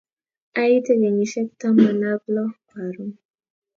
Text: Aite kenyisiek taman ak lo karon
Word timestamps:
Aite 0.61 0.93
kenyisiek 1.01 1.49
taman 1.59 2.01
ak 2.11 2.23
lo 2.35 2.45
karon 2.69 3.11